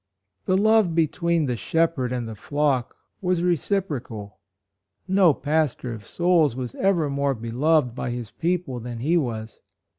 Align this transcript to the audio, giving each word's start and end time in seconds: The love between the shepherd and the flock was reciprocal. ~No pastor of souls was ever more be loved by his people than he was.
The 0.45 0.57
love 0.57 0.95
between 0.95 1.45
the 1.45 1.55
shepherd 1.55 2.11
and 2.11 2.27
the 2.27 2.33
flock 2.33 2.95
was 3.21 3.43
reciprocal. 3.43 4.39
~No 5.07 5.31
pastor 5.31 5.93
of 5.93 6.07
souls 6.07 6.55
was 6.55 6.73
ever 6.73 7.07
more 7.07 7.35
be 7.35 7.51
loved 7.51 7.93
by 7.93 8.09
his 8.09 8.31
people 8.31 8.79
than 8.79 9.01
he 9.01 9.15
was. 9.15 9.59